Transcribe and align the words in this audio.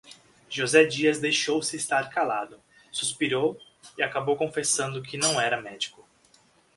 José 0.49 0.85
Dias 0.87 1.19
deixou-se 1.19 1.75
estar 1.75 2.09
calado, 2.09 2.59
suspirou 2.91 3.61
e 3.95 4.01
acabou 4.01 4.35
confessando 4.35 4.99
que 5.03 5.15
não 5.15 5.39
era 5.39 5.61
médico. 5.61 6.03